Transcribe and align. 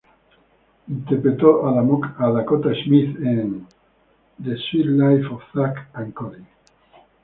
Interpretó 0.87 1.61
a 1.67 2.31
Dakota 2.31 2.71
Smith 2.83 3.17
en" 3.19 3.67
The 4.43 4.57
Suite 4.57 4.87
Life 4.89 5.27
of 5.31 5.43
Zack 5.53 5.91
and 5.93 6.11
Cody". 6.11 6.43